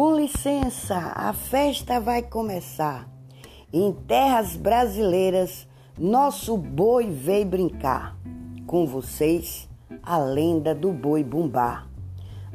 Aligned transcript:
Com 0.00 0.16
licença, 0.16 0.96
a 1.14 1.30
festa 1.34 2.00
vai 2.00 2.22
começar. 2.22 3.06
Em 3.70 3.92
terras 3.92 4.56
brasileiras, 4.56 5.68
nosso 5.98 6.56
boi 6.56 7.10
veio 7.10 7.44
brincar. 7.44 8.16
Com 8.66 8.86
vocês, 8.86 9.68
a 10.02 10.16
lenda 10.16 10.74
do 10.74 10.90
boi 10.90 11.22
bumbá. 11.22 11.86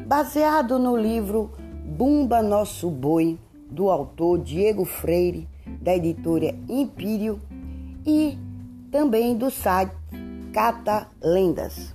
Baseado 0.08 0.80
no 0.80 0.98
livro 0.98 1.52
Bumba 1.86 2.42
Nosso 2.42 2.90
Boi, 2.90 3.38
do 3.70 3.92
autor 3.92 4.40
Diego 4.40 4.84
Freire, 4.84 5.48
da 5.80 5.96
editora 5.96 6.48
Império 6.68 7.40
e 8.08 8.40
também 8.92 9.38
do 9.38 9.52
site 9.52 9.94
Cata 10.52 11.08
Lendas. 11.22 11.94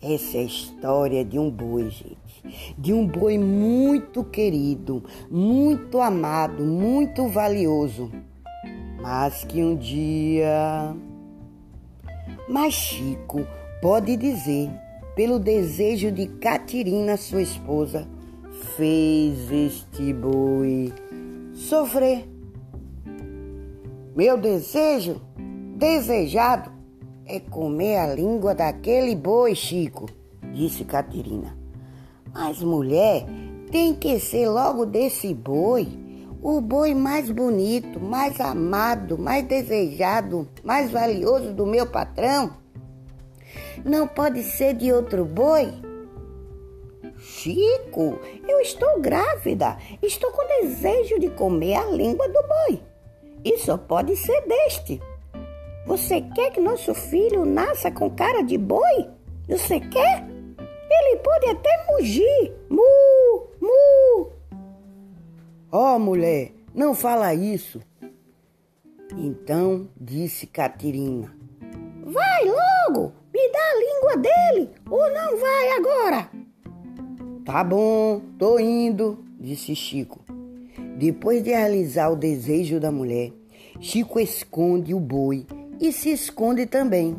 Essa 0.00 0.36
é 0.36 0.40
a 0.42 0.44
história 0.44 1.24
de 1.24 1.40
um 1.40 1.50
boi, 1.50 1.90
gente. 1.90 2.76
De 2.78 2.92
um 2.92 3.04
boi 3.04 3.36
muito 3.36 4.22
querido, 4.22 5.02
muito 5.28 6.00
amado, 6.00 6.62
muito 6.64 7.26
valioso. 7.26 8.08
Mas 9.02 9.44
que 9.44 9.60
um 9.60 9.74
dia. 9.74 10.94
Mas 12.48 12.74
Chico 12.74 13.44
pode 13.82 14.16
dizer, 14.16 14.70
pelo 15.16 15.40
desejo 15.40 16.12
de 16.12 16.28
Catirina, 16.28 17.16
sua 17.16 17.42
esposa, 17.42 18.06
fez 18.76 19.50
este 19.50 20.12
boi 20.12 20.92
sofrer. 21.54 22.24
Meu 24.14 24.36
desejo, 24.36 25.20
desejado, 25.76 26.77
é 27.28 27.38
comer 27.38 27.98
a 27.98 28.14
língua 28.14 28.54
daquele 28.54 29.14
boi, 29.14 29.54
Chico, 29.54 30.06
disse 30.52 30.84
Catirina. 30.84 31.56
Mas 32.32 32.62
mulher, 32.62 33.26
tem 33.70 33.94
que 33.94 34.18
ser 34.18 34.48
logo 34.48 34.86
desse 34.86 35.34
boi, 35.34 35.86
o 36.42 36.60
boi 36.60 36.94
mais 36.94 37.30
bonito, 37.30 38.00
mais 38.00 38.40
amado, 38.40 39.18
mais 39.18 39.46
desejado, 39.46 40.48
mais 40.64 40.90
valioso 40.90 41.52
do 41.52 41.66
meu 41.66 41.86
patrão. 41.86 42.56
Não 43.84 44.08
pode 44.08 44.42
ser 44.42 44.74
de 44.74 44.90
outro 44.90 45.24
boi? 45.24 45.72
Chico, 47.18 48.18
eu 48.48 48.60
estou 48.60 49.00
grávida. 49.00 49.76
Estou 50.02 50.30
com 50.30 50.46
desejo 50.62 51.18
de 51.18 51.28
comer 51.30 51.74
a 51.74 51.84
língua 51.86 52.26
do 52.28 52.42
boi. 52.42 52.80
E 53.44 53.58
só 53.58 53.76
pode 53.76 54.16
ser 54.16 54.40
deste. 54.46 55.00
Você 55.88 56.20
quer 56.20 56.50
que 56.50 56.60
nosso 56.60 56.92
filho 56.92 57.46
nasça 57.46 57.90
com 57.90 58.10
cara 58.10 58.42
de 58.42 58.58
boi? 58.58 59.08
Você 59.48 59.80
quer? 59.80 60.22
Ele 60.90 61.16
pode 61.16 61.46
até 61.46 61.70
mugir. 61.90 62.52
Mu, 62.68 63.46
mu. 63.58 64.30
Oh, 65.72 65.98
mulher, 65.98 66.52
não 66.74 66.94
fala 66.94 67.32
isso. 67.32 67.80
Então 69.16 69.88
disse 69.98 70.46
Catirina: 70.46 71.34
Vai 72.04 72.44
logo, 72.44 73.14
me 73.32 73.50
dá 73.50 73.58
a 73.58 73.78
língua 73.78 74.16
dele, 74.18 74.70
ou 74.90 75.10
não 75.10 75.38
vai 75.38 75.70
agora? 75.70 76.30
Tá 77.46 77.64
bom, 77.64 78.20
tô 78.38 78.58
indo, 78.58 79.24
disse 79.40 79.74
Chico. 79.74 80.20
Depois 80.98 81.42
de 81.42 81.48
realizar 81.48 82.10
o 82.10 82.16
desejo 82.16 82.78
da 82.78 82.92
mulher, 82.92 83.32
Chico 83.80 84.20
esconde 84.20 84.92
o 84.92 85.00
boi 85.00 85.46
e 85.80 85.92
se 85.92 86.10
esconde 86.10 86.66
também. 86.66 87.16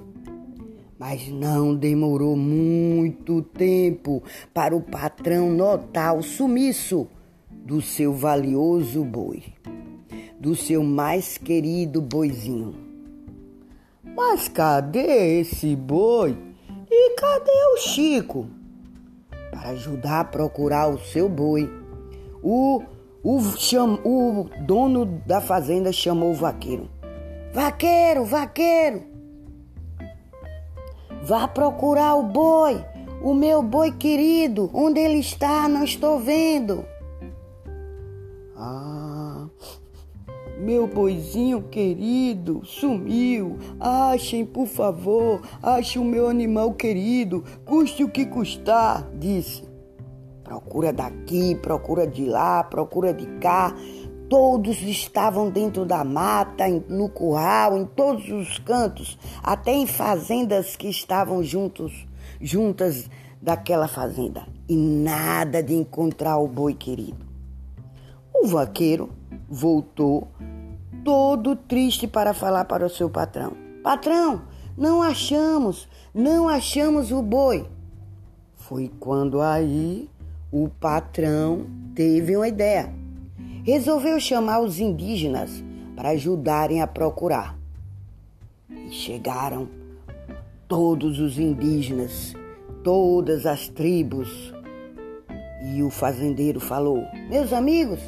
Mas 0.98 1.30
não 1.30 1.74
demorou 1.74 2.36
muito 2.36 3.42
tempo 3.42 4.22
para 4.54 4.76
o 4.76 4.82
patrão 4.82 5.50
notar 5.50 6.16
o 6.18 6.22
sumiço 6.22 7.08
do 7.50 7.82
seu 7.82 8.14
valioso 8.14 9.04
boi, 9.04 9.44
do 10.40 10.56
seu 10.56 10.84
mais 10.84 11.38
querido 11.38 12.02
boizinho. 12.02 12.76
Mas 14.04 14.50
cadê 14.50 15.40
esse 15.40 15.76
boi? 15.76 16.38
E 16.92 17.16
cadê 17.16 17.66
o 17.74 17.78
Chico? 17.78 18.48
Para 19.52 19.70
ajudar 19.70 20.20
a 20.22 20.26
procurar 20.26 20.90
o 20.90 21.00
seu 21.00 21.30
boi, 21.30 21.70
o, 22.44 22.82
o, 23.24 23.42
cham, 23.58 24.00
o 24.04 24.50
dono 24.66 25.06
da 25.06 25.40
fazenda 25.40 25.92
chamou 25.92 26.32
o 26.32 26.36
vaqueiro. 26.36 26.90
Vaqueiro, 27.52 28.26
vaqueiro, 28.26 29.02
vá 31.24 31.48
procurar 31.48 32.16
o 32.16 32.24
boi, 32.24 32.86
o 33.24 33.34
meu 33.34 33.64
boi 33.64 33.92
querido. 33.92 34.70
Onde 34.72 35.00
ele 35.00 35.18
está? 35.18 35.68
Não 35.68 35.84
estou 35.84 36.20
vendo. 36.20 36.86
Ah, 38.56 39.48
meu 40.60 40.86
boizinho 40.86 41.64
querido 41.64 42.64
sumiu. 42.64 43.58
Achem, 43.80 44.46
por 44.46 44.68
favor, 44.68 45.42
achem 45.64 46.00
o 46.00 46.06
meu 46.06 46.28
animal 46.28 46.74
querido, 46.74 47.44
custe 47.66 48.04
o 48.04 48.10
que 48.10 48.28
custar, 48.28 49.10
disse. 49.16 49.68
Procura 50.44 50.92
daqui, 50.92 51.56
procura 51.56 52.06
de 52.06 52.26
lá, 52.26 52.64
procura 52.64 53.14
de 53.14 53.26
cá. 53.40 53.76
Todos 54.30 54.80
estavam 54.84 55.50
dentro 55.50 55.86
da 55.86 56.04
mata, 56.04 56.66
no 56.88 57.10
curral, 57.10 57.76
em 57.76 57.84
todos 57.84 58.30
os 58.30 58.60
cantos, 58.60 59.18
até 59.42 59.74
em 59.74 59.88
fazendas 59.88 60.76
que 60.76 60.88
estavam 60.88 61.44
juntos, 61.44 62.08
juntas 62.40 63.10
daquela 63.42 63.88
fazenda. 63.88 64.46
E 64.68 64.76
nada 64.78 65.64
de 65.64 65.74
encontrar 65.74 66.38
o 66.38 66.48
boi 66.48 66.76
querido. 66.76 67.26
O 68.32 68.46
vaqueiro 68.46 69.10
voltou, 69.50 70.28
todo 71.04 71.56
triste, 71.56 72.08
para 72.08 72.32
falar 72.32 72.66
para 72.66 72.86
o 72.86 72.90
seu 72.90 73.10
patrão: 73.10 73.54
Patrão, 73.82 74.44
não 74.78 75.02
achamos, 75.02 75.90
não 76.14 76.48
achamos 76.48 77.12
o 77.12 77.24
boi. 77.24 77.68
Foi 78.56 78.92
quando 79.00 79.42
aí 79.42 80.08
o 80.52 80.70
patrão 80.70 81.66
teve 81.96 82.36
uma 82.38 82.48
ideia 82.48 82.99
resolveu 83.70 84.20
chamar 84.20 84.62
os 84.62 84.80
indígenas 84.80 85.64
para 85.96 86.10
ajudarem 86.10 86.82
a 86.82 86.88
procurar. 86.88 87.56
E 88.68 88.90
chegaram 88.90 89.70
todos 90.68 91.20
os 91.20 91.38
indígenas, 91.38 92.34
todas 92.84 93.46
as 93.46 93.68
tribos. 93.68 94.52
E 95.72 95.84
o 95.84 95.92
fazendeiro 95.92 96.60
falou: 96.60 97.04
Meus 97.30 97.54
amigos, 97.54 98.00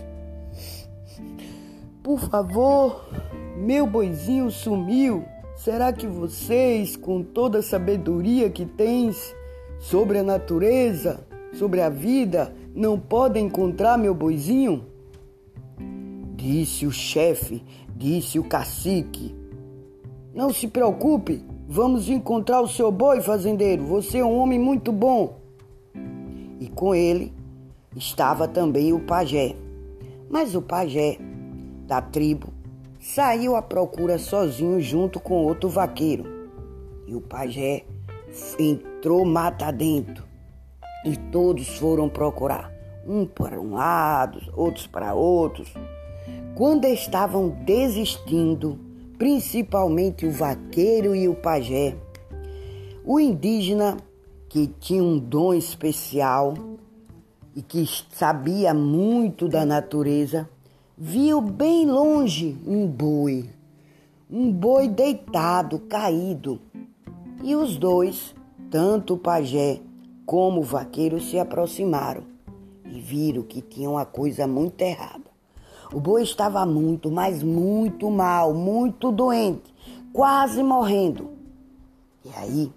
por 2.01 2.19
favor, 2.21 3.07
meu 3.55 3.85
boizinho 3.85 4.49
sumiu. 4.49 5.23
Será 5.55 5.93
que 5.93 6.07
vocês, 6.07 6.97
com 6.97 7.21
toda 7.21 7.59
a 7.59 7.63
sabedoria 7.63 8.49
que 8.49 8.65
tens 8.65 9.35
sobre 9.79 10.17
a 10.17 10.23
natureza, 10.23 11.23
sobre 11.53 11.81
a 11.81 11.89
vida, 11.89 12.51
não 12.73 12.99
podem 12.99 13.45
encontrar 13.45 13.95
meu 13.95 14.15
boizinho? 14.15 14.90
Disse 16.41 16.87
o 16.87 16.91
chefe, 16.91 17.63
disse 17.95 18.39
o 18.39 18.43
cacique. 18.43 19.35
Não 20.33 20.51
se 20.51 20.67
preocupe, 20.67 21.45
vamos 21.69 22.09
encontrar 22.09 22.61
o 22.61 22.67
seu 22.67 22.91
boi, 22.91 23.21
fazendeiro. 23.21 23.85
Você 23.85 24.17
é 24.17 24.25
um 24.25 24.39
homem 24.39 24.57
muito 24.57 24.91
bom. 24.91 25.37
E 26.59 26.67
com 26.67 26.95
ele 26.95 27.31
estava 27.95 28.47
também 28.47 28.91
o 28.91 29.01
pajé. 29.01 29.55
Mas 30.31 30.55
o 30.55 30.63
pajé 30.63 31.19
da 31.85 32.01
tribo 32.01 32.47
saiu 32.99 33.55
à 33.55 33.61
procura 33.61 34.17
sozinho 34.17 34.81
junto 34.81 35.19
com 35.19 35.45
outro 35.45 35.69
vaqueiro. 35.69 36.25
E 37.05 37.13
o 37.13 37.21
pajé 37.21 37.83
entrou 38.57 39.23
mata 39.25 39.69
dentro. 39.69 40.23
E 41.05 41.15
todos 41.15 41.77
foram 41.77 42.09
procurar, 42.09 42.71
um 43.05 43.27
para 43.27 43.61
um 43.61 43.75
lado, 43.75 44.41
outros 44.55 44.87
para 44.87 45.13
outros. 45.13 45.71
Quando 46.61 46.85
estavam 46.85 47.49
desistindo, 47.65 48.77
principalmente 49.17 50.27
o 50.27 50.31
vaqueiro 50.31 51.15
e 51.15 51.27
o 51.27 51.33
pajé, 51.33 51.97
o 53.03 53.19
indígena, 53.19 53.97
que 54.47 54.67
tinha 54.67 55.01
um 55.01 55.17
dom 55.17 55.55
especial 55.55 56.53
e 57.55 57.63
que 57.63 57.83
sabia 58.11 58.75
muito 58.75 59.49
da 59.49 59.65
natureza, 59.65 60.47
viu 60.95 61.41
bem 61.41 61.87
longe 61.87 62.55
um 62.63 62.85
boi, 62.85 63.49
um 64.29 64.51
boi 64.51 64.87
deitado, 64.87 65.79
caído. 65.79 66.61
E 67.43 67.55
os 67.55 67.75
dois, 67.75 68.35
tanto 68.69 69.15
o 69.15 69.17
pajé 69.17 69.81
como 70.27 70.59
o 70.59 70.63
vaqueiro, 70.63 71.19
se 71.19 71.39
aproximaram 71.39 72.21
e 72.85 73.01
viram 73.01 73.41
que 73.41 73.63
tinha 73.63 73.89
uma 73.89 74.05
coisa 74.05 74.45
muito 74.45 74.79
errada. 74.83 75.30
O 75.93 75.99
boi 75.99 76.23
estava 76.23 76.65
muito, 76.65 77.11
mas 77.11 77.43
muito 77.43 78.09
mal, 78.09 78.53
muito 78.53 79.11
doente, 79.11 79.73
quase 80.13 80.63
morrendo. 80.63 81.31
E 82.23 82.29
aí, 82.37 82.71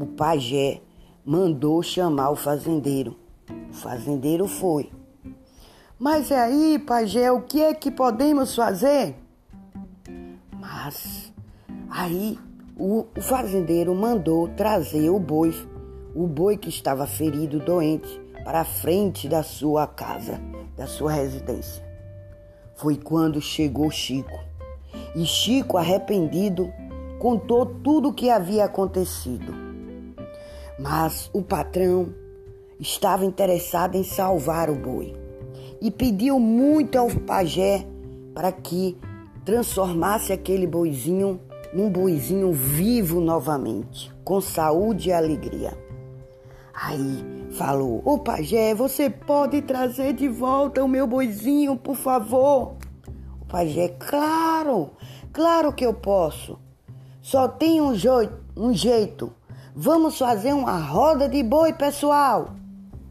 o 0.00 0.06
pajé 0.06 0.80
mandou 1.24 1.82
chamar 1.82 2.30
o 2.30 2.36
fazendeiro. 2.36 3.16
O 3.70 3.74
fazendeiro 3.74 4.46
foi 4.46 4.90
Mas 5.98 6.30
é 6.30 6.38
aí, 6.38 6.78
pajé, 6.78 7.32
o 7.32 7.42
que 7.42 7.60
é 7.60 7.74
que 7.74 7.90
podemos 7.90 8.54
fazer? 8.54 9.16
Mas 10.60 11.32
aí 11.90 12.38
o, 12.76 13.06
o 13.16 13.20
fazendeiro 13.20 13.92
mandou 13.92 14.48
trazer 14.48 15.10
o 15.10 15.18
boi, 15.18 15.52
o 16.14 16.28
boi 16.28 16.56
que 16.56 16.68
estava 16.68 17.06
ferido, 17.06 17.58
doente, 17.58 18.20
para 18.44 18.60
a 18.60 18.64
frente 18.64 19.28
da 19.28 19.42
sua 19.42 19.86
casa, 19.86 20.40
da 20.76 20.86
sua 20.86 21.10
residência. 21.10 21.93
Foi 22.76 22.96
quando 22.96 23.40
chegou 23.40 23.90
Chico. 23.90 24.38
E 25.14 25.24
Chico, 25.24 25.76
arrependido, 25.76 26.72
contou 27.18 27.66
tudo 27.66 28.08
o 28.08 28.12
que 28.12 28.30
havia 28.30 28.64
acontecido. 28.64 29.54
Mas 30.78 31.30
o 31.32 31.40
patrão 31.42 32.12
estava 32.80 33.24
interessado 33.24 33.94
em 33.94 34.02
salvar 34.02 34.68
o 34.68 34.74
boi 34.74 35.14
e 35.80 35.90
pediu 35.90 36.40
muito 36.40 36.98
ao 36.98 37.08
pajé 37.08 37.86
para 38.34 38.50
que 38.50 38.96
transformasse 39.44 40.32
aquele 40.32 40.66
boizinho 40.66 41.40
num 41.72 41.90
boizinho 41.90 42.52
vivo 42.52 43.20
novamente, 43.20 44.10
com 44.24 44.40
saúde 44.40 45.08
e 45.08 45.12
alegria. 45.12 45.83
Aí 46.74 47.24
falou: 47.52 48.02
Ô 48.04 48.18
pajé, 48.18 48.74
você 48.74 49.08
pode 49.08 49.62
trazer 49.62 50.12
de 50.12 50.28
volta 50.28 50.82
o 50.82 50.88
meu 50.88 51.06
boizinho, 51.06 51.76
por 51.76 51.96
favor? 51.96 52.74
O 53.40 53.44
pajé, 53.46 53.88
claro, 53.88 54.90
claro 55.32 55.72
que 55.72 55.86
eu 55.86 55.94
posso. 55.94 56.58
Só 57.22 57.46
tem 57.46 57.80
um, 57.80 57.92
um 58.56 58.74
jeito. 58.74 59.32
Vamos 59.74 60.18
fazer 60.18 60.52
uma 60.52 60.78
roda 60.78 61.28
de 61.28 61.42
boi, 61.42 61.72
pessoal. 61.72 62.54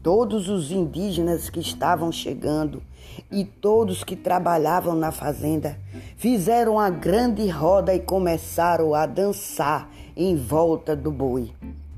Todos 0.02 0.50
os 0.50 0.70
indígenas 0.70 1.48
que 1.48 1.60
estavam 1.60 2.12
chegando 2.12 2.82
e 3.30 3.44
todos 3.44 4.04
que 4.04 4.14
trabalhavam 4.14 4.94
na 4.94 5.10
fazenda 5.10 5.78
fizeram 6.16 6.74
uma 6.74 6.90
grande 6.90 7.48
roda 7.48 7.94
e 7.94 8.00
começaram 8.00 8.94
a 8.94 9.06
dançar 9.06 9.88
em 10.14 10.36
volta 10.36 10.94
do 10.94 11.10
boi 11.10 11.50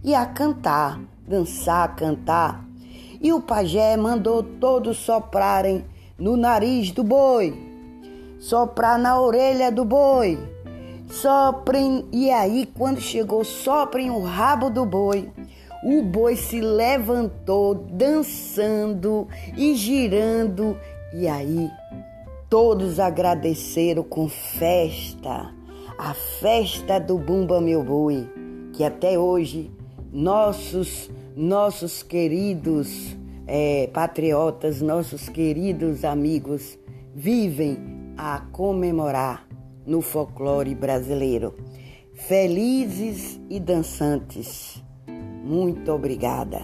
e 0.05 0.15
a 0.15 0.25
cantar 0.25 1.01
dançar, 1.27 1.95
cantar. 1.97 2.65
E 3.21 3.33
o 3.33 3.41
pajé 3.41 3.97
mandou 3.97 4.43
todos 4.43 4.99
soprarem 4.99 5.85
no 6.19 6.37
nariz 6.37 6.91
do 6.91 7.03
boi, 7.03 7.55
soprar 8.39 8.99
na 8.99 9.21
orelha 9.21 9.71
do 9.71 9.85
boi, 9.85 10.39
soprem. 11.09 12.07
E 12.13 12.31
aí, 12.31 12.67
quando 12.77 13.01
chegou, 13.01 13.45
soprem 13.45 14.11
o 14.11 14.21
rabo 14.21 14.71
do 14.71 14.85
boi. 14.85 15.31
O 15.85 16.03
boi 16.03 16.37
se 16.37 16.61
levantou, 16.61 17.75
dançando 17.75 19.29
e 19.57 19.75
girando, 19.75 20.77
e 21.13 21.29
aí 21.29 21.71
todos 22.49 22.99
agradeceram 22.99 24.03
com 24.03 24.29
festa, 24.29 25.53
a 25.99 26.15
festa 26.15 26.99
do 26.99 27.19
Bumba 27.19 27.61
Meu 27.61 27.85
Boi, 27.85 28.29
que 28.73 28.83
até 28.83 29.19
hoje 29.19 29.71
nossos, 30.17 31.11
nossos 31.37 32.03
queridos 32.03 33.15
é, 33.47 33.87
patriotas, 33.93 34.81
nossos 34.81 35.29
queridos 35.29 36.07
amigos 36.07 36.79
vivem 37.15 37.77
a 38.17 38.41
comemorar 38.51 39.47
no 39.87 40.01
folclore 40.01 40.75
brasileiro. 40.75 41.55
Felizes 42.15 43.39
e 43.51 43.61
dançantes. 43.61 44.83
Muito 45.45 45.93
obrigada. 45.93 46.63